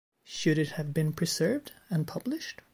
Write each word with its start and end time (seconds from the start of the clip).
Should 0.23 0.57
it 0.57 0.69
have 0.69 0.95
been 0.95 1.13
preserved 1.13 1.73
and 1.91 2.07
published? 2.07 2.61